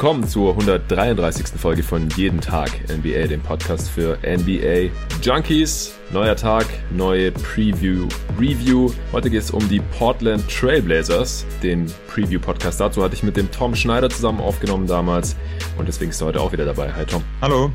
[0.00, 1.60] Willkommen zur 133.
[1.60, 4.90] Folge von Jeden Tag NBA, dem Podcast für NBA
[5.20, 5.94] Junkies.
[6.10, 8.08] Neuer Tag, neue Preview,
[8.40, 8.90] Review.
[9.12, 11.44] Heute geht es um die Portland Trailblazers.
[11.62, 15.36] Den Preview-Podcast dazu hatte ich mit dem Tom Schneider zusammen aufgenommen damals
[15.76, 16.90] und deswegen ist er heute auch wieder dabei.
[16.94, 17.22] Hi Tom.
[17.42, 17.70] Hallo.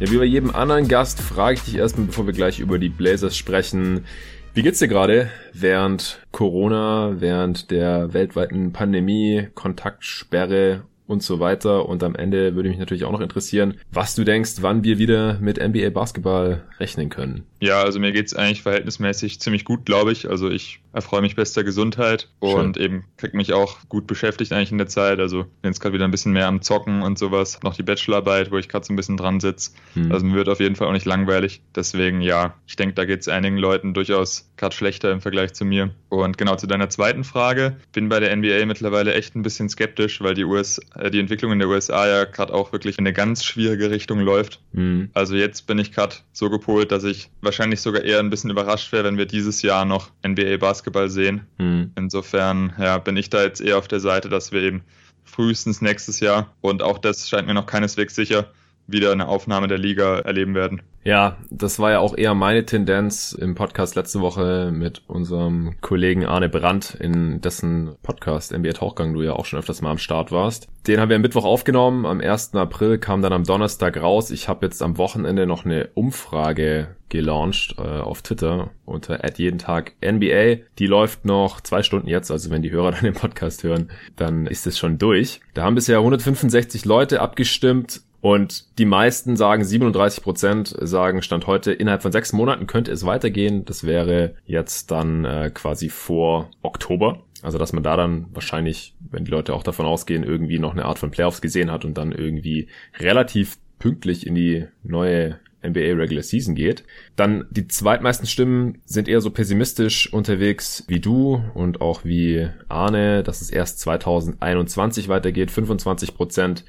[0.00, 2.88] Ja, wie bei jedem anderen Gast frage ich dich erstmal, bevor wir gleich über die
[2.88, 4.04] Blazers sprechen,
[4.52, 11.88] wie geht's dir gerade während Corona, während der weltweiten Pandemie, Kontaktsperre und so weiter.
[11.88, 15.38] Und am Ende würde mich natürlich auch noch interessieren, was du denkst, wann wir wieder
[15.40, 17.44] mit NBA Basketball rechnen können.
[17.60, 20.28] Ja, also mir geht's eigentlich verhältnismäßig ziemlich gut, glaube ich.
[20.28, 22.84] Also ich erfreue mich bester Gesundheit und Schön.
[22.84, 25.20] eben krieg mich auch gut beschäftigt eigentlich in der Zeit.
[25.20, 27.60] Also bin jetzt gerade wieder ein bisschen mehr am Zocken und sowas.
[27.62, 29.72] Noch die Bachelorarbeit, wo ich gerade so ein bisschen dran sitze.
[29.92, 30.10] Hm.
[30.10, 31.60] Also mir wird auf jeden Fall auch nicht langweilig.
[31.74, 35.90] Deswegen ja, ich denke, da geht's einigen Leuten durchaus gerade schlechter im Vergleich zu mir.
[36.08, 40.22] Und genau zu deiner zweiten Frage, bin bei der NBA mittlerweile echt ein bisschen skeptisch,
[40.22, 43.12] weil die US, äh, die Entwicklung in der USA ja gerade auch wirklich in eine
[43.12, 44.60] ganz schwierige Richtung läuft.
[44.72, 45.10] Hm.
[45.12, 48.92] Also jetzt bin ich gerade so gepolt, dass ich wahrscheinlich sogar eher ein bisschen überrascht
[48.92, 51.46] wäre, wenn wir dieses Jahr noch NBA Basketball sehen.
[51.58, 51.92] Mhm.
[51.96, 54.82] Insofern ja, bin ich da jetzt eher auf der Seite, dass wir eben
[55.24, 58.50] frühestens nächstes Jahr und auch das scheint mir noch keineswegs sicher
[58.86, 60.82] wieder eine Aufnahme der Liga erleben werden.
[61.06, 66.26] Ja, das war ja auch eher meine Tendenz im Podcast letzte Woche mit unserem Kollegen
[66.26, 70.32] Arne Brandt, in dessen Podcast NBA Tauchgang du ja auch schon öfters mal am Start
[70.32, 70.66] warst.
[70.88, 72.56] Den haben wir am Mittwoch aufgenommen, am 1.
[72.56, 74.32] April kam dann am Donnerstag raus.
[74.32, 79.92] Ich habe jetzt am Wochenende noch eine Umfrage gelauncht äh, auf Twitter unter jeden Tag
[80.04, 80.64] NBA.
[80.78, 84.46] Die läuft noch zwei Stunden jetzt, also wenn die Hörer dann den Podcast hören, dann
[84.46, 85.40] ist es schon durch.
[85.54, 91.72] Da haben bisher 165 Leute abgestimmt und die meisten sagen, 37 Prozent sagen, Stand heute,
[91.72, 93.64] innerhalb von sechs Monaten könnte es weitergehen.
[93.64, 97.22] Das wäre jetzt dann äh, quasi vor Oktober.
[97.42, 100.86] Also, dass man da dann wahrscheinlich, wenn die Leute auch davon ausgehen, irgendwie noch eine
[100.86, 102.66] Art von Playoffs gesehen hat und dann irgendwie
[102.98, 106.82] relativ pünktlich in die neue NBA Regular Season geht.
[107.14, 113.22] Dann die zweitmeisten Stimmen sind eher so pessimistisch unterwegs wie du und auch wie Arne,
[113.22, 115.52] dass es erst 2021 weitergeht.
[115.52, 116.64] 25 Prozent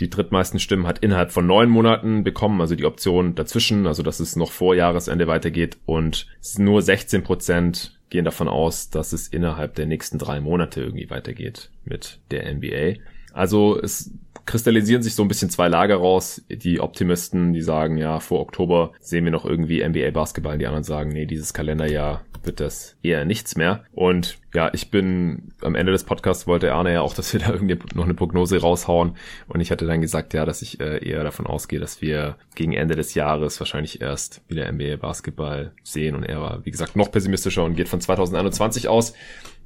[0.00, 4.20] die drittmeisten Stimmen hat innerhalb von neun Monaten bekommen, also die Option dazwischen, also dass
[4.20, 6.26] es noch vor Jahresende weitergeht und
[6.56, 11.70] nur 16 Prozent gehen davon aus, dass es innerhalb der nächsten drei Monate irgendwie weitergeht
[11.84, 13.00] mit der NBA.
[13.32, 14.10] Also es
[14.46, 16.42] kristallisieren sich so ein bisschen zwei Lager raus.
[16.48, 20.56] Die Optimisten, die sagen, ja, vor Oktober sehen wir noch irgendwie NBA Basketball.
[20.56, 23.84] Die anderen sagen, nee, dieses Kalenderjahr wird das eher nichts mehr.
[23.92, 27.50] Und ja, ich bin am Ende des Podcasts wollte Arne ja auch, dass wir da
[27.50, 29.16] irgendwie noch eine Prognose raushauen.
[29.46, 32.72] Und ich hatte dann gesagt, ja, dass ich äh, eher davon ausgehe, dass wir gegen
[32.72, 36.14] Ende des Jahres wahrscheinlich erst wieder NBA Basketball sehen.
[36.14, 39.14] Und er war, wie gesagt, noch pessimistischer und geht von 2021 aus.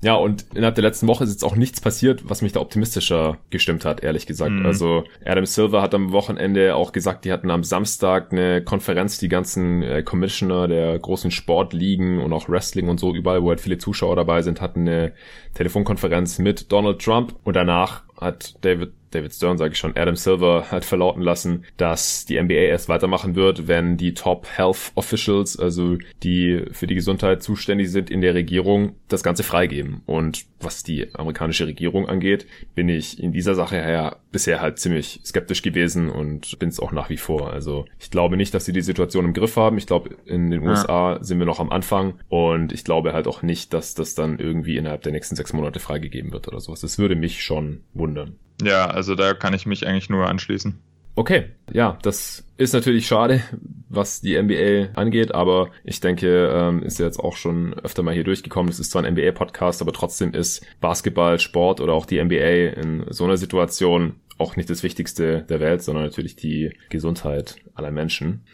[0.04, 3.38] Ja, und innerhalb der letzten Woche ist jetzt auch nichts passiert, was mich da optimistischer
[3.50, 4.50] gestimmt hat, ehrlich gesagt.
[4.50, 4.66] Mhm.
[4.66, 9.28] Also Adam Silver hat am Wochenende auch gesagt, die hatten am Samstag eine Konferenz, die
[9.28, 13.78] ganzen äh, Commissioner der großen Sportligen und auch Wrestling und so, überall, wo halt viele
[13.78, 15.12] Zuschauer dabei sind, hatten eine
[15.54, 20.70] Telefonkonferenz mit Donald Trump und danach hat David David Stern, sage ich schon, Adam Silver
[20.70, 25.98] hat verlauten lassen, dass die NBA erst weitermachen wird, wenn die Top Health Officials, also
[26.22, 30.02] die für die Gesundheit zuständig sind in der Regierung, das Ganze freigeben.
[30.06, 35.20] Und was die amerikanische Regierung angeht, bin ich in dieser Sache her bisher halt ziemlich
[35.24, 37.52] skeptisch gewesen und bin es auch nach wie vor.
[37.52, 39.78] Also ich glaube nicht, dass sie die Situation im Griff haben.
[39.78, 41.22] Ich glaube, in den USA ja.
[41.22, 44.76] sind wir noch am Anfang und ich glaube halt auch nicht, dass das dann irgendwie
[44.76, 46.80] innerhalb der nächsten sechs Monate freigegeben wird oder sowas.
[46.80, 48.36] Das würde mich schon wundern.
[48.60, 50.78] Ja, also da kann ich mich eigentlich nur anschließen.
[51.14, 53.42] Okay, ja, das ist natürlich schade,
[53.90, 58.24] was die NBA angeht, aber ich denke, ähm, ist jetzt auch schon öfter mal hier
[58.24, 58.72] durchgekommen.
[58.72, 63.04] Es ist zwar ein NBA-Podcast, aber trotzdem ist Basketball, Sport oder auch die NBA in
[63.10, 68.44] so einer Situation auch nicht das Wichtigste der Welt, sondern natürlich die Gesundheit aller Menschen.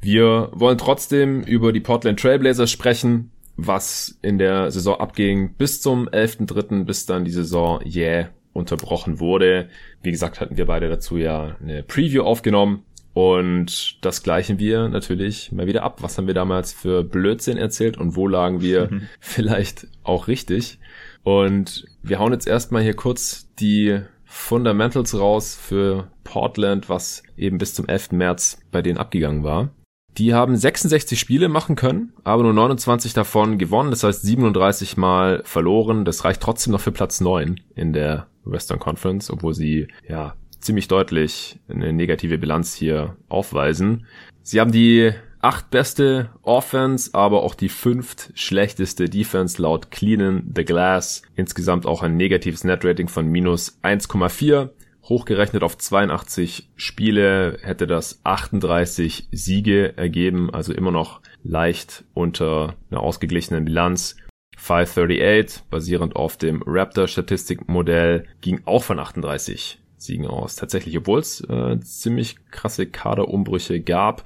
[0.00, 6.08] Wir wollen trotzdem über die Portland Trailblazers sprechen, was in der Saison abging bis zum
[6.08, 9.68] 11.3., bis dann die Saison yeah unterbrochen wurde.
[10.02, 12.84] Wie gesagt, hatten wir beide dazu ja eine Preview aufgenommen.
[13.14, 16.02] Und das gleichen wir natürlich mal wieder ab.
[16.02, 19.08] Was haben wir damals für Blödsinn erzählt und wo lagen wir mhm.
[19.20, 20.78] vielleicht auch richtig?
[21.24, 27.74] Und wir hauen jetzt erstmal hier kurz die Fundamentals raus für Portland, was eben bis
[27.74, 28.12] zum 11.
[28.12, 29.70] März bei denen abgegangen war.
[30.16, 35.42] Die haben 66 Spiele machen können, aber nur 29 davon gewonnen, das heißt 37 mal
[35.44, 36.04] verloren.
[36.04, 40.88] Das reicht trotzdem noch für Platz 9 in der Western Conference, obwohl sie ja ziemlich
[40.88, 44.06] deutlich eine negative Bilanz hier aufweisen.
[44.42, 50.64] Sie haben die acht beste Offense, aber auch die fünft schlechteste Defense laut Cleanen the
[50.64, 51.22] Glass.
[51.36, 54.70] Insgesamt auch ein negatives Net Rating von minus 1,4.
[55.04, 63.00] Hochgerechnet auf 82 Spiele hätte das 38 Siege ergeben, also immer noch leicht unter einer
[63.00, 64.16] ausgeglichenen Bilanz.
[64.58, 70.56] 538, basierend auf dem Raptor-Statistikmodell, ging auch von 38 Siegen aus.
[70.56, 74.24] Tatsächlich, obwohl es äh, ziemlich krasse Kaderumbrüche gab,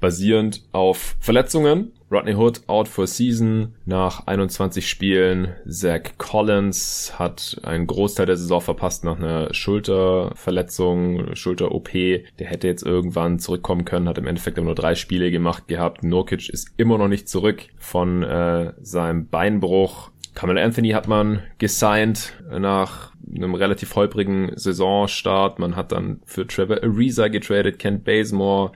[0.00, 1.92] basierend auf Verletzungen.
[2.10, 5.54] Rodney Hood out for season nach 21 Spielen.
[5.68, 11.92] Zach Collins hat einen Großteil der Saison verpasst nach einer Schulterverletzung, Schulter-OP.
[11.92, 16.04] Der hätte jetzt irgendwann zurückkommen können, hat im Endeffekt nur drei Spiele gemacht gehabt.
[16.04, 20.10] Nurkic ist immer noch nicht zurück von äh, seinem Beinbruch.
[20.34, 25.58] Kamel Anthony hat man gesigned nach einem relativ holprigen Saisonstart.
[25.58, 28.72] Man hat dann für Trevor Ariza getradet, Kent Bazemore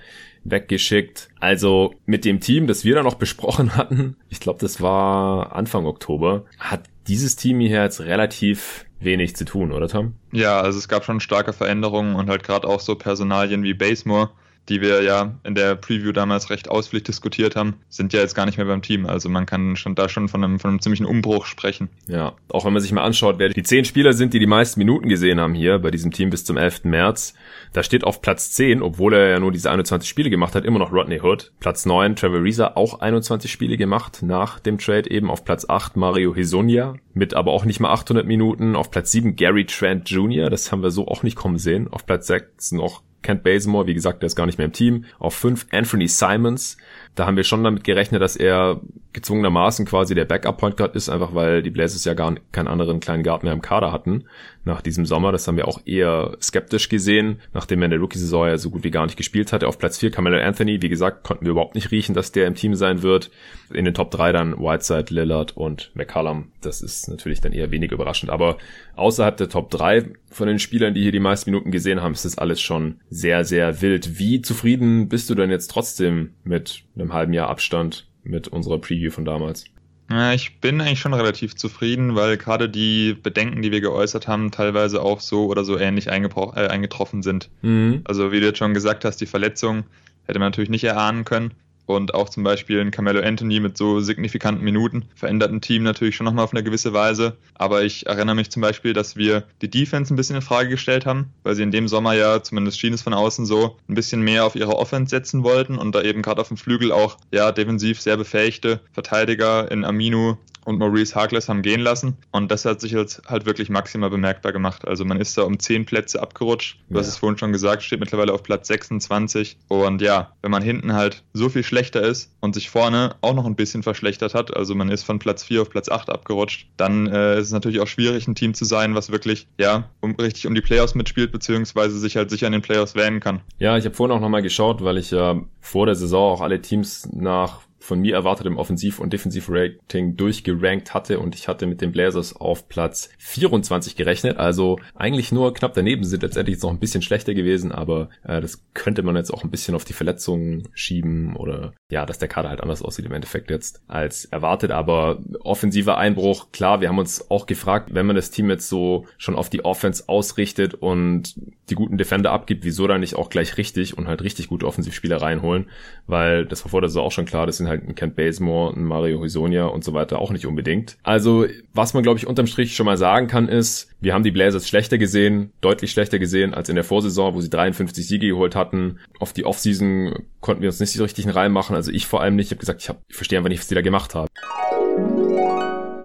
[0.50, 1.28] weggeschickt.
[1.40, 5.86] Also mit dem Team, das wir da noch besprochen hatten, ich glaube, das war Anfang
[5.86, 10.14] Oktober, hat dieses Team hier jetzt relativ wenig zu tun, oder Tom?
[10.32, 14.30] Ja, also es gab schon starke Veränderungen und halt gerade auch so Personalien wie Basemore,
[14.68, 18.46] die wir ja in der Preview damals recht ausführlich diskutiert haben, sind ja jetzt gar
[18.46, 19.06] nicht mehr beim Team.
[19.06, 21.88] Also man kann schon da schon von einem, von einem ziemlichen Umbruch sprechen.
[22.06, 24.78] Ja, auch wenn man sich mal anschaut, wer die zehn Spieler sind, die die meisten
[24.78, 26.84] Minuten gesehen haben hier bei diesem Team bis zum 11.
[26.84, 27.34] März,
[27.72, 30.78] da steht auf Platz 10, obwohl er ja nur diese 21 Spiele gemacht hat, immer
[30.78, 31.52] noch Rodney Hood.
[31.60, 35.30] Platz 9, Trevor Reza, auch 21 Spiele gemacht nach dem Trade eben.
[35.30, 38.76] Auf Platz 8 Mario Hisonia mit aber auch nicht mal 800 Minuten.
[38.76, 41.88] Auf Platz 7 Gary Trent Jr., das haben wir so auch nicht kommen sehen.
[41.90, 45.04] Auf Platz 6 noch Kent Bazemore, wie gesagt, der ist gar nicht mehr im Team.
[45.18, 46.76] Auf fünf Anthony Simons.
[47.14, 48.80] Da haben wir schon damit gerechnet, dass er
[49.18, 53.24] gezwungenermaßen quasi der Backup-Point Guard ist, einfach weil die Blazers ja gar keinen anderen kleinen
[53.24, 54.24] Guard mehr im Kader hatten
[54.64, 55.32] nach diesem Sommer.
[55.32, 58.84] Das haben wir auch eher skeptisch gesehen, nachdem er in der Rookie-Saison ja so gut
[58.84, 59.66] wie gar nicht gespielt hatte.
[59.66, 62.54] Auf Platz 4 Carmelo Anthony, wie gesagt, konnten wir überhaupt nicht riechen, dass der im
[62.54, 63.30] Team sein wird.
[63.72, 66.52] In den Top 3 dann Whiteside, Lillard und McCallum.
[66.60, 68.30] Das ist natürlich dann eher wenig überraschend.
[68.30, 68.58] Aber
[68.94, 72.24] außerhalb der Top 3 von den Spielern, die hier die meisten Minuten gesehen haben, ist
[72.24, 74.18] das alles schon sehr, sehr wild.
[74.18, 79.10] Wie zufrieden bist du denn jetzt trotzdem mit einem halben Jahr Abstand mit unserer Preview
[79.10, 79.64] von damals?
[80.10, 84.50] Ja, ich bin eigentlich schon relativ zufrieden, weil gerade die Bedenken, die wir geäußert haben,
[84.50, 87.50] teilweise auch so oder so ähnlich äh, eingetroffen sind.
[87.60, 88.02] Mhm.
[88.04, 89.84] Also wie du jetzt schon gesagt hast, die Verletzung
[90.24, 91.52] hätte man natürlich nicht erahnen können
[91.88, 96.16] und auch zum Beispiel ein Carmelo Anthony mit so signifikanten Minuten verändert ein Team natürlich
[96.16, 97.36] schon nochmal auf eine gewisse Weise.
[97.54, 101.06] Aber ich erinnere mich zum Beispiel, dass wir die Defense ein bisschen in Frage gestellt
[101.06, 104.20] haben, weil sie in dem Sommer ja, zumindest schien es von außen so, ein bisschen
[104.20, 107.52] mehr auf ihre Offense setzen wollten und da eben gerade auf dem Flügel auch ja
[107.52, 110.36] defensiv sehr befähigte Verteidiger in Aminu
[110.68, 112.18] und Maurice Harkless haben gehen lassen.
[112.30, 114.86] Und das hat sich jetzt halt wirklich maximal bemerkbar gemacht.
[114.86, 116.78] Also man ist da um zehn Plätze abgerutscht.
[116.88, 117.00] Du ja.
[117.00, 119.56] hast es vorhin schon gesagt, steht mittlerweile auf Platz 26.
[119.68, 123.46] Und ja, wenn man hinten halt so viel schlechter ist und sich vorne auch noch
[123.46, 127.06] ein bisschen verschlechtert hat, also man ist von Platz 4 auf Platz 8 abgerutscht, dann
[127.06, 130.46] äh, ist es natürlich auch schwierig, ein Team zu sein, was wirklich, ja, um, richtig
[130.46, 133.40] um die Playoffs mitspielt, beziehungsweise sich halt sicher in den Playoffs wählen kann.
[133.58, 136.60] Ja, ich habe vorhin auch nochmal geschaut, weil ich ja vor der Saison auch alle
[136.60, 141.92] Teams nach von mir erwartetem Offensiv- und Defensiv-Rating durchgerankt hatte und ich hatte mit den
[141.92, 144.36] Blazers auf Platz 24 gerechnet.
[144.36, 148.40] Also eigentlich nur knapp daneben sind letztendlich jetzt noch ein bisschen schlechter gewesen, aber äh,
[148.40, 152.28] das könnte man jetzt auch ein bisschen auf die Verletzungen schieben oder ja, dass der
[152.28, 154.70] Kader halt anders aussieht im Endeffekt jetzt als erwartet.
[154.70, 159.06] Aber offensiver Einbruch, klar, wir haben uns auch gefragt, wenn man das Team jetzt so
[159.16, 161.34] schon auf die Offense ausrichtet und
[161.70, 165.20] die guten Defender abgibt, wieso dann nicht auch gleich richtig und halt richtig gute Offensivspieler
[165.22, 165.68] reinholen,
[166.06, 168.74] weil das war vor der Saison auch schon klar, das sind halt ein Kent Bazemore,
[168.74, 170.96] ein Mario Hisonia und so weiter auch nicht unbedingt.
[171.02, 174.30] Also, was man glaube ich unterm Strich schon mal sagen kann ist, wir haben die
[174.30, 178.56] Blazers schlechter gesehen, deutlich schlechter gesehen als in der Vorsaison, wo sie 53 Siege geholt
[178.56, 178.98] hatten.
[179.18, 182.46] Auf die Offseason konnten wir uns nicht so richtig reinmachen, also ich vor allem nicht.
[182.46, 184.28] Ich habe gesagt, ich, hab, ich verstehe einfach nicht, was die da gemacht haben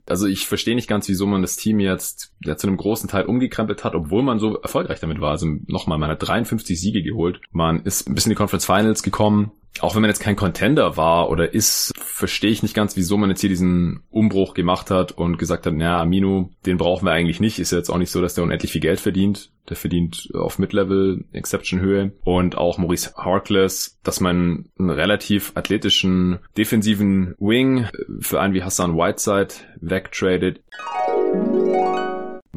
[0.06, 3.26] also ich verstehe nicht ganz, wieso man das Team jetzt ja, zu einem großen Teil
[3.26, 5.32] umgekrempelt hat, obwohl man so erfolgreich damit war.
[5.32, 7.42] Also nochmal, man hat 53 Siege geholt.
[7.52, 10.98] Man ist ein bisschen in die Conference Finals gekommen auch wenn man jetzt kein Contender
[10.98, 15.12] war oder ist, verstehe ich nicht ganz, wieso man jetzt hier diesen Umbruch gemacht hat
[15.14, 17.60] und gesagt hat, naja, Amino, den brauchen wir eigentlich nicht.
[17.60, 19.52] Ist ja jetzt auch nicht so, dass der unendlich viel Geld verdient.
[19.70, 22.12] Der verdient auf Mid-Level Exception Höhe.
[22.24, 27.88] Und auch Maurice Harkless, dass man einen relativ athletischen defensiven Wing
[28.20, 30.62] für einen wie Hassan Whiteside wegtradet.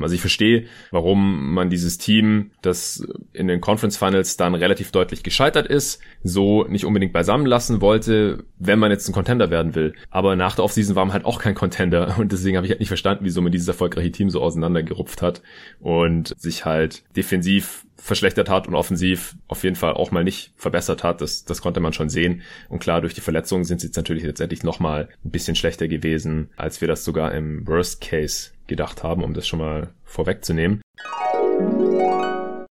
[0.01, 5.23] Also ich verstehe, warum man dieses Team, das in den Conference Finals dann relativ deutlich
[5.23, 9.95] gescheitert ist, so nicht unbedingt beisammen lassen wollte, wenn man jetzt ein Contender werden will.
[10.11, 12.81] Aber nach der Offseason war man halt auch kein Contender und deswegen habe ich halt
[12.81, 15.43] nicht verstanden, wieso man dieses erfolgreiche Team so auseinandergerupft hat
[15.81, 21.03] und sich halt defensiv verschlechtert hat und offensiv auf jeden Fall auch mal nicht verbessert
[21.03, 21.21] hat.
[21.21, 22.43] Das, das konnte man schon sehen.
[22.69, 26.51] Und klar, durch die Verletzungen sind sie jetzt natürlich letztendlich nochmal ein bisschen schlechter gewesen,
[26.57, 30.83] als wir das sogar im Worst Case gedacht haben, um das schon mal vorwegzunehmen.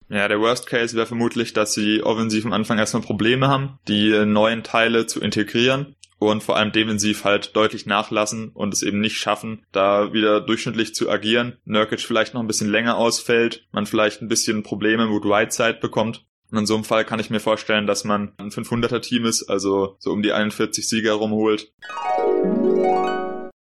[0.09, 4.25] Ja, der Worst Case wäre vermutlich, dass sie offensiv am Anfang erstmal Probleme haben, die
[4.25, 9.17] neuen Teile zu integrieren und vor allem defensiv halt deutlich nachlassen und es eben nicht
[9.17, 11.57] schaffen, da wieder durchschnittlich zu agieren.
[11.65, 16.25] Nurkic vielleicht noch ein bisschen länger ausfällt, man vielleicht ein bisschen Probleme mit Whiteside bekommt.
[16.51, 19.49] Und in so einem Fall kann ich mir vorstellen, dass man ein 500er Team ist,
[19.49, 21.71] also so um die 41 Sieger rumholt.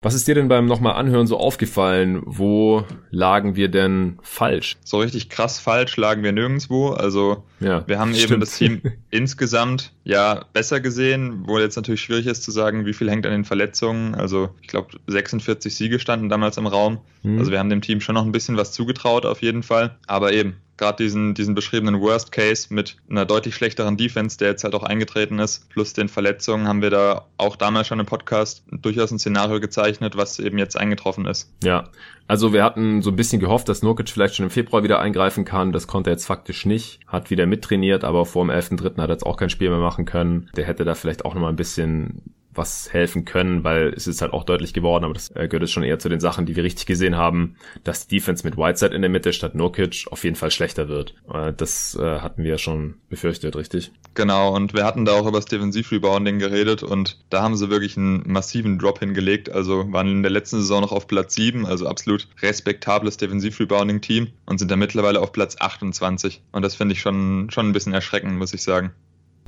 [0.02, 2.23] Was ist dir denn beim nochmal anhören so aufgefallen?
[2.25, 4.78] Wo lagen wir denn falsch?
[4.83, 6.88] So richtig krass falsch lagen wir nirgendwo.
[6.88, 8.30] Also ja, wir haben stimmt.
[8.30, 8.80] eben das Team
[9.11, 13.33] insgesamt ja besser gesehen, wo jetzt natürlich schwierig ist zu sagen, wie viel hängt an
[13.33, 14.14] den Verletzungen.
[14.14, 17.00] Also ich glaube 46 Siege standen damals im Raum.
[17.23, 17.38] Mhm.
[17.38, 19.99] Also wir haben dem Team schon noch ein bisschen was zugetraut auf jeden Fall.
[20.07, 24.64] Aber eben gerade diesen, diesen beschriebenen Worst Case mit einer deutlich schlechteren Defense, der jetzt
[24.64, 28.64] halt auch eingetreten ist, plus den Verletzungen, haben wir da auch damals schon im Podcast
[28.72, 31.52] durchaus ein Szenario gezeichnet, was eben jetzt eingetroffen ist.
[31.62, 31.90] Ja,
[32.26, 35.44] also wir hatten so ein bisschen gehofft, dass Nurkic vielleicht schon im Februar wieder eingreifen
[35.44, 35.72] kann.
[35.72, 37.00] Das konnte er jetzt faktisch nicht.
[37.06, 38.84] Hat wieder mittrainiert, aber vor dem 11.3.
[38.84, 40.49] hat er jetzt auch kein Spiel mehr machen können.
[40.56, 44.33] Der hätte da vielleicht auch nochmal ein bisschen was helfen können, weil es ist halt
[44.33, 46.64] auch deutlich geworden, aber das äh, gehört jetzt schon eher zu den Sachen, die wir
[46.64, 50.37] richtig gesehen haben, dass die Defense mit Whiteside in der Mitte statt Nurkic auf jeden
[50.37, 51.14] Fall schlechter wird.
[51.33, 53.92] Äh, das äh, hatten wir schon befürchtet, richtig?
[54.14, 57.97] Genau, und wir hatten da auch über das Defensiv-Rebounding geredet und da haben sie wirklich
[57.97, 61.87] einen massiven Drop hingelegt, also waren in der letzten Saison noch auf Platz 7, also
[61.87, 67.49] absolut respektables Defensiv-Rebounding-Team und sind da mittlerweile auf Platz 28 und das finde ich schon,
[67.50, 68.92] schon ein bisschen erschreckend, muss ich sagen.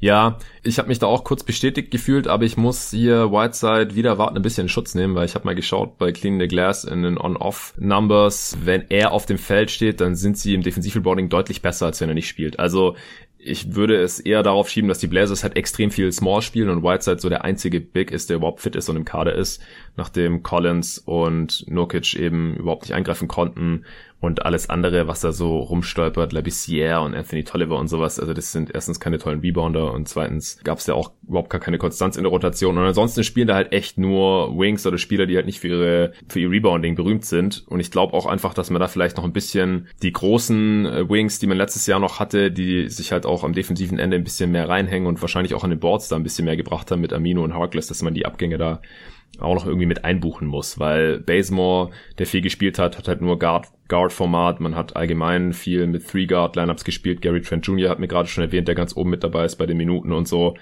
[0.03, 4.19] Ja, ich habe mich da auch kurz bestätigt gefühlt, aber ich muss hier Whiteside wieder
[4.19, 7.05] warten, ein bisschen Schutz nehmen, weil ich habe mal geschaut bei Clean the Glass in
[7.05, 8.59] den On-Off-Numbers.
[8.65, 12.09] Wenn er auf dem Feld steht, dann sind sie im Defensiv-Rebounding deutlich besser, als wenn
[12.09, 12.59] er nicht spielt.
[12.59, 12.97] Also
[13.39, 16.83] ich würde es eher darauf schieben, dass die Blazers halt extrem viel Small spielen und
[16.83, 19.63] Whiteside so der einzige Big ist, der überhaupt fit ist und im Kader ist,
[19.97, 23.85] nachdem Collins und Nurkic eben überhaupt nicht eingreifen konnten
[24.23, 28.53] und alles andere, was da so rumstolpert, Labissière und Anthony Tolliver und sowas, also das
[28.53, 32.17] sind erstens keine tollen Rebounder und zweitens gab es ja auch überhaupt gar keine Konstanz
[32.17, 32.79] in der Rotation.
[32.79, 36.13] Und ansonsten spielen da halt echt nur Wings oder Spieler, die halt nicht für ihre
[36.29, 37.65] für ihr Rebounding berühmt sind.
[37.67, 41.11] Und ich glaube auch einfach, dass man da vielleicht noch ein bisschen die großen äh,
[41.11, 44.25] Wings, die man letztes Jahr noch hatte, die sich halt auch am defensiven Ende ein
[44.25, 47.01] bisschen mehr reinhängen und wahrscheinlich auch an den Boards da ein bisschen mehr gebracht haben
[47.01, 48.83] mit Amino und Harkless, dass man die Abgänge da
[49.39, 53.39] auch noch irgendwie mit einbuchen muss, weil Basemore, der viel gespielt hat, hat halt nur
[53.39, 54.61] Guard Guard-Format.
[54.61, 57.21] Man hat allgemein viel mit Three-Guard-Lineups gespielt.
[57.21, 57.91] Gary Trent Jr.
[57.91, 60.27] hat mir gerade schon erwähnt, der ganz oben mit dabei ist bei den Minuten und
[60.27, 60.55] so.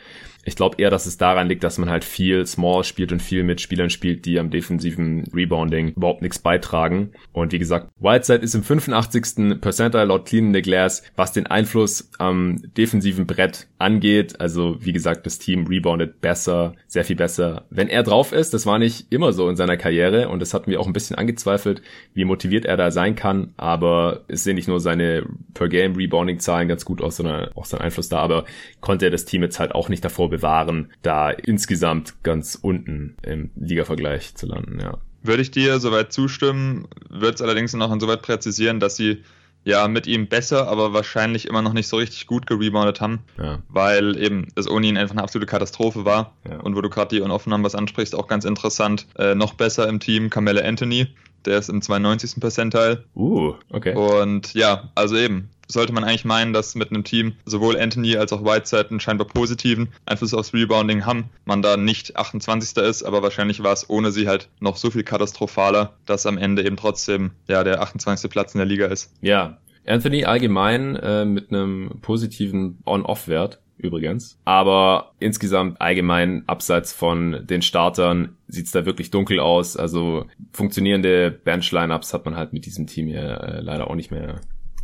[0.44, 3.42] Ich glaube eher, dass es daran liegt, dass man halt viel Small spielt und viel
[3.42, 7.12] mit Spielern spielt, die am defensiven Rebounding überhaupt nichts beitragen.
[7.32, 9.60] Und wie gesagt, Whiteside ist im 85.
[9.60, 14.40] Percentile laut Clean in the Glass, was den Einfluss am defensiven Brett angeht.
[14.40, 17.66] Also wie gesagt, das Team reboundet besser, sehr viel besser.
[17.70, 20.70] Wenn er drauf ist, das war nicht immer so in seiner Karriere und das hatten
[20.70, 21.82] wir auch ein bisschen angezweifelt,
[22.14, 23.52] wie motiviert er da sein kann.
[23.58, 28.18] Aber es sehen nicht nur seine Per-Game-Rebounding-Zahlen ganz gut aus, sondern auch sein Einfluss da.
[28.20, 28.46] Aber
[28.80, 33.50] konnte er das Team jetzt halt auch nicht davor bewahren, da insgesamt ganz unten im
[33.56, 34.98] Liga-Vergleich zu landen, ja.
[35.22, 39.22] Würde ich dir soweit zustimmen, würde es allerdings noch insoweit präzisieren, dass sie
[39.64, 43.58] ja mit ihm besser, aber wahrscheinlich immer noch nicht so richtig gut gereboundet haben, ja.
[43.68, 46.34] weil eben das ohne ihn einfach eine absolute Katastrophe war.
[46.48, 46.60] Ja.
[46.60, 50.30] Und wo du gerade die On-Off-Numbers ansprichst, auch ganz interessant, äh, noch besser im Team
[50.30, 51.08] Camille Anthony,
[51.44, 52.40] der ist im 92.
[52.40, 53.04] Percentile.
[53.14, 53.94] Uh, okay.
[53.94, 58.32] Und ja, also eben, sollte man eigentlich meinen, dass mit einem Team sowohl Anthony als
[58.32, 62.76] auch Whiteside einen scheinbar positiven Einfluss aufs Rebounding haben, man da nicht 28.
[62.78, 66.64] ist, aber wahrscheinlich war es ohne sie halt noch so viel katastrophaler, dass am Ende
[66.64, 68.30] eben trotzdem ja der 28.
[68.30, 69.12] Platz in der Liga ist.
[69.20, 74.38] Ja, Anthony allgemein äh, mit einem positiven On-Off-Wert übrigens.
[74.44, 79.76] Aber insgesamt allgemein abseits von den Startern sieht's da wirklich dunkel aus.
[79.76, 84.40] Also funktionierende Bench-Lineups hat man halt mit diesem Team hier äh, leider auch nicht mehr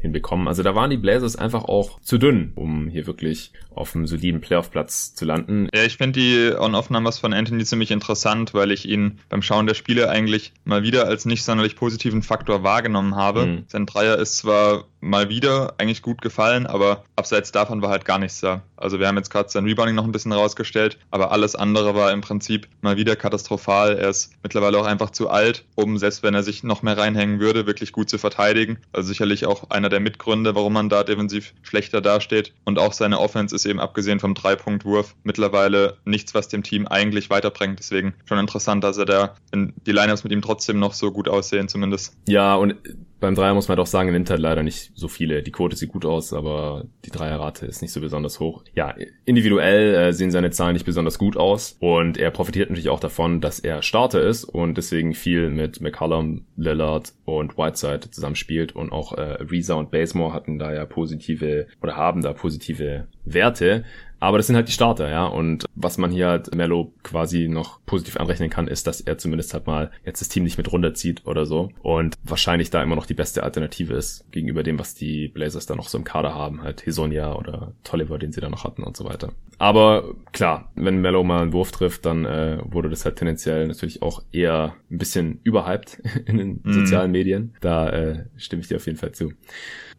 [0.07, 0.49] hinbekommen.
[0.49, 4.41] Also da waren die Blazers einfach auch zu dünn, um hier wirklich auf einem soliden
[4.41, 5.69] Playoff-Platz zu landen.
[5.75, 9.75] Ja, ich finde die On-Off-Numbers von Anthony ziemlich interessant, weil ich ihn beim Schauen der
[9.75, 13.47] Spiele eigentlich mal wieder als nicht sonderlich positiven Faktor wahrgenommen habe.
[13.47, 13.65] Mhm.
[13.69, 18.19] Sein Dreier ist zwar mal wieder eigentlich gut gefallen, aber abseits davon war halt gar
[18.19, 18.63] nichts da.
[18.77, 22.13] Also wir haben jetzt gerade sein Rebounding noch ein bisschen rausgestellt, aber alles andere war
[22.13, 23.97] im Prinzip mal wieder katastrophal.
[23.97, 27.41] Er ist mittlerweile auch einfach zu alt, um selbst wenn er sich noch mehr reinhängen
[27.41, 28.79] würde, wirklich gut zu verteidigen.
[28.93, 32.53] Also sicherlich auch einer der Mitgründe, warum man da defensiv schlechter dasteht.
[32.65, 37.31] Und auch seine Offense ist eben abgesehen vom Dreipunktwurf mittlerweile nichts, was dem Team eigentlich
[37.31, 37.79] weiterbringt.
[37.79, 41.69] Deswegen schon interessant, dass er da die Lineups mit ihm trotzdem noch so gut aussehen
[41.69, 42.15] zumindest.
[42.27, 42.77] Ja, und
[43.27, 45.43] beim Dreier muss man doch sagen, nimmt halt leider nicht so viele.
[45.43, 48.63] Die Quote sieht gut aus, aber die Dreierrate ist nicht so besonders hoch.
[48.75, 53.01] Ja, individuell äh, sehen seine Zahlen nicht besonders gut aus und er profitiert natürlich auch
[53.01, 58.93] davon, dass er Starter ist und deswegen viel mit McCollum, Lillard und Whiteside zusammenspielt und
[58.93, 63.83] auch äh, Reza und Basemore hatten da ja positive oder haben da positive Werte.
[64.19, 65.27] Aber das sind halt die Starter, ja.
[65.27, 69.53] Und was man hier halt Mello quasi noch positiv anrechnen kann, ist, dass er zumindest
[69.55, 71.71] halt mal jetzt das Team nicht mit runterzieht oder so.
[71.83, 75.75] Und wahrscheinlich da immer noch die beste Alternative ist gegenüber dem, was die Blazers da
[75.75, 76.63] noch so im Kader haben.
[76.63, 79.33] Halt Hisonia oder Tolliver, den sie da noch hatten und so weiter.
[79.59, 84.03] Aber klar, wenn Mello mal einen Wurf trifft, dann äh, wurde das halt tendenziell natürlich
[84.03, 86.73] auch eher ein bisschen überhyped in den mm.
[86.73, 87.55] sozialen Medien.
[87.61, 89.33] Da äh, stimme ich dir auf jeden Fall zu.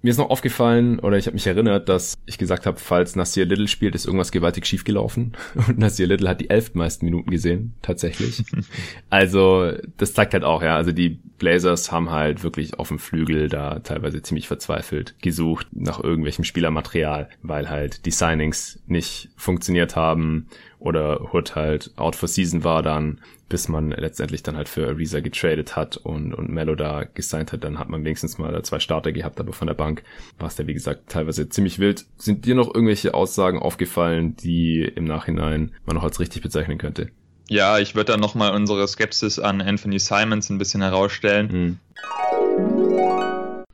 [0.03, 3.45] Mir ist noch aufgefallen, oder ich habe mich erinnert, dass ich gesagt habe, falls Nasir
[3.45, 5.33] Little spielt, ist irgendwas gewaltig schiefgelaufen.
[5.67, 8.43] Und Nasir Little hat die elf meisten Minuten gesehen, tatsächlich.
[9.09, 13.49] also, das zeigt halt auch, ja, also die Blazers haben halt wirklich auf dem Flügel
[13.49, 20.47] da teilweise ziemlich verzweifelt gesucht nach irgendwelchem Spielermaterial, weil halt die Signings nicht funktioniert haben
[20.79, 25.19] oder Hood halt out for season war dann, bis man letztendlich dann halt für Ariza
[25.19, 29.11] getradet hat und, und Mello da gesigned hat, dann hat man wenigstens mal zwei Starter
[29.11, 30.03] gehabt, aber von der Bank
[30.37, 32.05] war es da wie gesagt teilweise ziemlich wild.
[32.17, 37.09] Sind dir noch irgendwelche Aussagen aufgefallen, die im Nachhinein man noch als richtig bezeichnen könnte?
[37.49, 41.49] Ja, ich würde dann nochmal unsere Skepsis an Anthony Simons ein bisschen herausstellen.
[41.49, 41.79] Hm.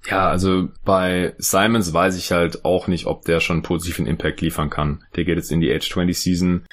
[0.10, 4.70] Ja, also bei Simons weiß ich halt auch nicht, ob der schon positiven Impact liefern
[4.70, 5.04] kann.
[5.16, 6.66] Der geht jetzt in die Age 20 Season.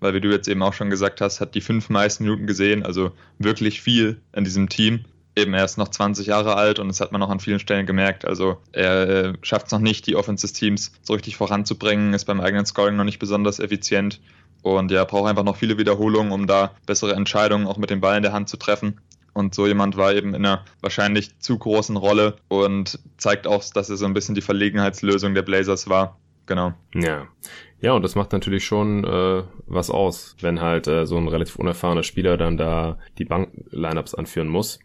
[0.00, 2.84] Weil wie du jetzt eben auch schon gesagt hast, hat die fünf meisten Minuten gesehen,
[2.84, 5.04] also wirklich viel an diesem Team.
[5.36, 7.86] Eben er ist noch 20 Jahre alt und das hat man auch an vielen Stellen
[7.86, 8.24] gemerkt.
[8.24, 12.40] Also er äh, schafft es noch nicht, die Offenses Teams so richtig voranzubringen, ist beim
[12.40, 14.20] eigenen Scoring noch nicht besonders effizient
[14.62, 18.16] und ja, braucht einfach noch viele Wiederholungen, um da bessere Entscheidungen auch mit dem Ball
[18.16, 19.00] in der Hand zu treffen.
[19.32, 23.88] Und so jemand war eben in einer wahrscheinlich zu großen Rolle und zeigt auch, dass
[23.88, 26.18] er so ein bisschen die Verlegenheitslösung der Blazers war.
[26.48, 26.72] Genau.
[26.94, 27.28] Ja.
[27.80, 31.54] Ja, und das macht natürlich schon äh, was aus, wenn halt äh, so ein relativ
[31.56, 34.80] unerfahrener Spieler dann da die Bank-Lineups anführen muss.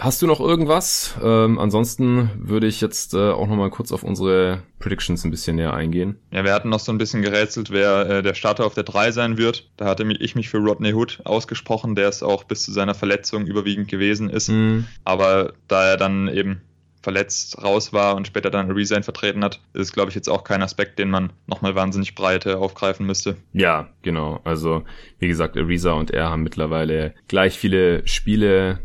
[0.00, 1.14] Hast du noch irgendwas?
[1.22, 5.74] Ähm, ansonsten würde ich jetzt äh, auch nochmal kurz auf unsere Predictions ein bisschen näher
[5.74, 6.18] eingehen.
[6.30, 9.10] Ja, wir hatten noch so ein bisschen gerätselt, wer äh, der Starter auf der 3
[9.10, 9.68] sein wird.
[9.76, 13.44] Da hatte ich mich für Rodney Hood ausgesprochen, der es auch bis zu seiner Verletzung
[13.44, 14.48] überwiegend gewesen ist.
[14.48, 14.86] Mhm.
[15.04, 16.62] Aber da er dann eben
[17.02, 20.62] verletzt raus war und später dann Resign vertreten hat, ist, glaube ich, jetzt auch kein
[20.62, 23.36] Aspekt, den man nochmal wahnsinnig breit aufgreifen müsste.
[23.52, 24.40] Ja, genau.
[24.44, 24.84] Also,
[25.18, 28.78] wie gesagt, Ariza und er haben mittlerweile gleich viele Spiele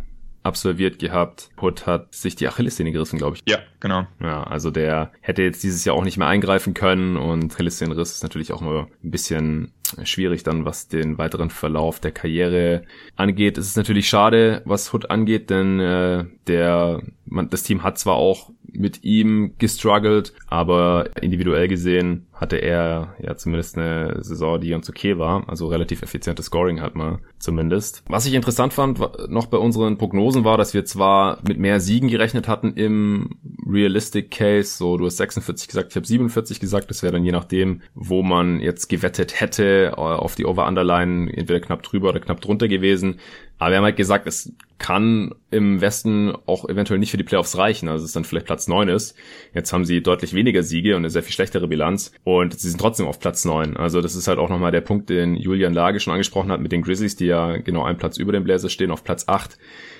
[0.47, 1.49] absolviert gehabt.
[1.61, 3.43] Hood hat sich die Achillessehne gerissen, glaube ich.
[3.47, 4.07] Ja, genau.
[4.21, 8.23] Ja, also der hätte jetzt dieses Jahr auch nicht mehr eingreifen können und Achillessehnenriss ist
[8.23, 12.83] natürlich auch mal ein bisschen schwierig dann, was den weiteren Verlauf der Karriere
[13.15, 13.57] angeht.
[13.57, 18.15] Es ist natürlich schade, was Hood angeht, denn äh, der man, das Team hat zwar
[18.15, 24.89] auch mit ihm gestruggelt, aber individuell gesehen hatte er ja zumindest eine Saison, die ganz
[24.89, 28.03] okay war, also relativ effizientes Scoring hat man zumindest.
[28.07, 28.99] Was ich interessant fand
[29.29, 34.31] noch bei unseren Prognosen war, dass wir zwar mit mehr Siegen gerechnet hatten im Realistic
[34.31, 37.81] Case, so du hast 46 gesagt, ich habe 47 gesagt, das wäre dann je nachdem,
[37.95, 42.67] wo man jetzt gewettet hätte äh, auf die Over-Underline, entweder knapp drüber oder knapp drunter
[42.67, 43.19] gewesen.
[43.59, 47.57] Aber wir haben halt gesagt, es kann im Westen auch eventuell nicht für die Playoffs
[47.57, 49.15] reichen, also es dann vielleicht Platz neun ist.
[49.53, 52.79] Jetzt haben sie deutlich weniger Siege und eine sehr viel schlechtere Bilanz und sie sind
[52.79, 53.75] trotzdem auf Platz neun.
[53.75, 56.71] Also das ist halt auch nochmal der Punkt, den Julian Lage schon angesprochen hat mit
[56.71, 59.57] den Grizzlies, die ja genau einen Platz über den Blazers stehen, auf Platz acht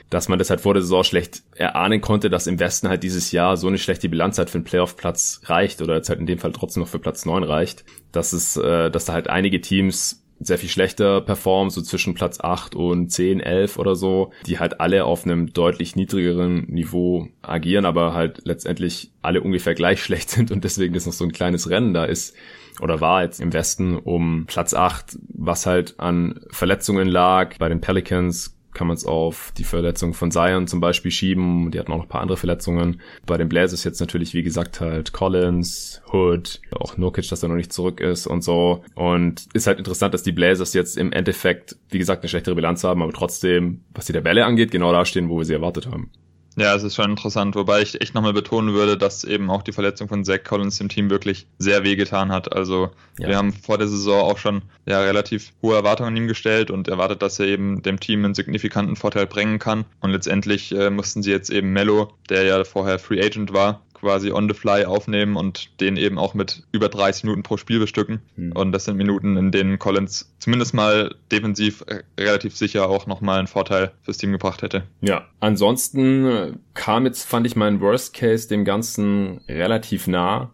[0.10, 3.32] dass man das halt vor der Saison schlecht erahnen konnte, dass im Westen halt dieses
[3.32, 6.40] Jahr so eine schlechte Bilanz halt für einen Playoff-Platz reicht oder jetzt halt in dem
[6.40, 7.84] Fall trotzdem noch für Platz neun reicht.
[8.12, 12.40] Dass es, äh, dass da halt einige Teams sehr viel schlechter performen, so zwischen Platz
[12.40, 17.86] 8 und 10, 11 oder so, die halt alle auf einem deutlich niedrigeren Niveau agieren,
[17.86, 21.70] aber halt letztendlich alle ungefähr gleich schlecht sind und deswegen ist noch so ein kleines
[21.70, 22.36] Rennen da ist
[22.80, 27.58] oder war jetzt im Westen um Platz 8, was halt an Verletzungen lag.
[27.58, 31.72] Bei den Pelicans kann man es auf die Verletzung von Zion zum Beispiel schieben.
[31.72, 33.02] Die hatten auch noch ein paar andere Verletzungen.
[33.26, 37.56] Bei den Blazers jetzt natürlich, wie gesagt, halt Collins, Hood, auch Nurkic, dass er noch
[37.56, 38.84] nicht zurück ist und so.
[38.94, 42.84] Und ist halt interessant, dass die Blazers jetzt im Endeffekt, wie gesagt, eine schlechtere Bilanz
[42.84, 46.12] haben, aber trotzdem, was die Tabelle angeht, genau da stehen, wo wir sie erwartet haben.
[46.58, 49.72] Ja, es ist schon interessant, wobei ich echt nochmal betonen würde, dass eben auch die
[49.72, 52.52] Verletzung von Zach Collins dem Team wirklich sehr wehgetan hat.
[52.52, 52.90] Also
[53.20, 53.28] ja.
[53.28, 56.88] wir haben vor der Saison auch schon ja, relativ hohe Erwartungen an ihm gestellt und
[56.88, 59.86] erwartet, dass er eben dem Team einen signifikanten Vorteil bringen kann.
[60.00, 64.32] Und letztendlich äh, mussten sie jetzt eben Mello, der ja vorher Free Agent war, quasi
[64.32, 68.22] on the fly aufnehmen und den eben auch mit über 30 Minuten pro Spiel bestücken.
[68.36, 68.52] Mhm.
[68.54, 73.40] Und das sind Minuten, in denen Collins zumindest mal defensiv äh, relativ sicher auch nochmal
[73.40, 74.84] einen Vorteil fürs Team gebracht hätte.
[75.02, 80.54] Ja, ansonsten äh, kam jetzt, fand ich, mein Worst Case dem Ganzen relativ nah.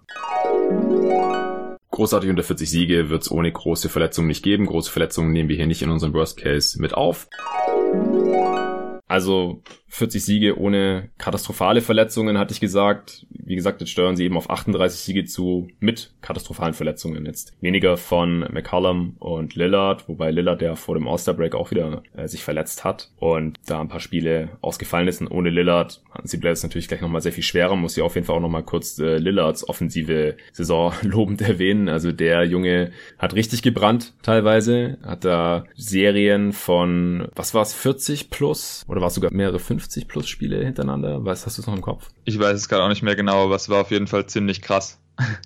[1.92, 4.66] Großartig unter 40 Siege wird es ohne große Verletzungen nicht geben.
[4.66, 7.28] Große Verletzungen nehmen wir hier nicht in unserem Worst Case mit auf.
[9.08, 9.62] Also
[9.94, 13.28] 40 Siege ohne katastrophale Verletzungen, hatte ich gesagt.
[13.30, 17.28] Wie gesagt, jetzt steuern sie eben auf 38 Siege zu mit katastrophalen Verletzungen.
[17.28, 22.28] Jetzt weniger von McCollum und Lillard, wobei Lillard ja vor dem All-Star-Break auch wieder äh,
[22.28, 25.22] sich verletzt hat und da ein paar Spiele ausgefallen ist.
[25.22, 27.76] Und ohne Lillard hatten sie Blazers natürlich gleich nochmal sehr viel schwerer.
[27.76, 31.88] Muss ich auf jeden Fall auch nochmal kurz äh, Lillards offensive Saison lobend erwähnen.
[31.88, 38.32] Also der Junge hat richtig gebrannt teilweise, hat da Serien von, was war es, 40
[38.32, 41.24] plus oder war es sogar mehrere 50 plus Spiele hintereinander?
[41.24, 42.10] Weißt, hast du es noch im Kopf?
[42.26, 44.62] Ich weiß es gerade auch nicht mehr genau, aber es war auf jeden Fall ziemlich
[44.62, 45.00] krass.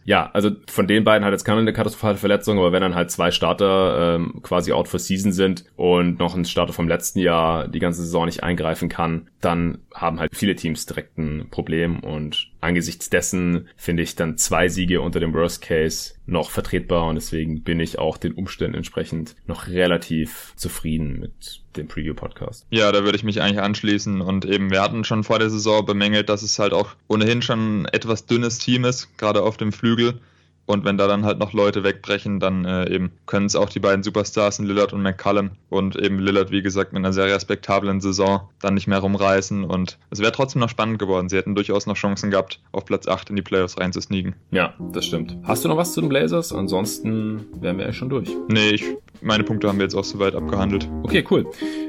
[0.06, 3.32] Ja, also von den beiden hat jetzt keine katastrophale Verletzung, aber wenn dann halt zwei
[3.32, 7.80] Starter ähm, quasi out for season sind und noch ein Starter vom letzten Jahr die
[7.80, 13.10] ganze Saison nicht eingreifen kann, dann haben halt viele Teams direkt ein Problem und angesichts
[13.10, 17.80] dessen finde ich dann zwei Siege unter dem Worst Case noch vertretbar und deswegen bin
[17.80, 22.66] ich auch den Umständen entsprechend noch relativ zufrieden mit dem Preview-Podcast.
[22.70, 25.86] Ja, da würde ich mich eigentlich anschließen und eben, wir hatten schon vor der Saison
[25.86, 29.72] bemängelt, dass es halt auch ohnehin schon ein etwas dünnes Team ist, gerade auf dem
[29.72, 30.20] Flügel.
[30.68, 33.80] Und wenn da dann halt noch Leute wegbrechen, dann äh, eben können es auch die
[33.80, 38.42] beiden Superstars, Lillard und McCallum und eben Lillard, wie gesagt, mit einer sehr respektablen Saison
[38.60, 39.64] dann nicht mehr rumreißen.
[39.64, 41.30] Und es wäre trotzdem noch spannend geworden.
[41.30, 44.36] Sie hätten durchaus noch Chancen gehabt, auf Platz 8 in die Playoffs reinzusneaken.
[44.52, 45.38] Ja, das stimmt.
[45.44, 46.52] Hast du noch was zu den Blazers?
[46.52, 48.30] Ansonsten wären wir ja schon durch.
[48.50, 48.84] Nee, ich
[49.22, 50.90] meine Punkte haben wir jetzt auch soweit abgehandelt.
[51.04, 51.46] Okay, cool.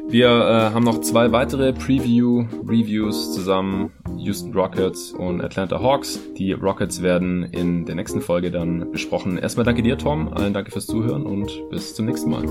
[0.08, 3.92] Wir äh, haben noch zwei weitere Preview-Reviews zusammen.
[4.16, 6.18] Houston Rockets und Atlanta Hawks.
[6.36, 9.38] Die Rockets werden in der nächsten Folge dann besprochen.
[9.38, 10.32] Erstmal danke dir, Tom.
[10.32, 12.44] Allen danke fürs Zuhören und bis zum nächsten Mal.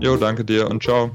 [0.00, 1.10] Jo, danke dir und ciao.